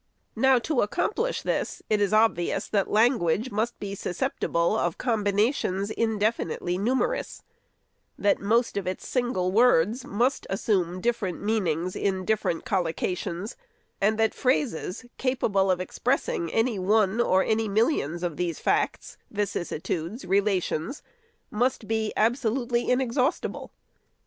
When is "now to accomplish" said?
0.35-1.43